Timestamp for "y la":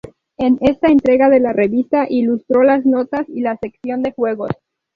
3.29-3.55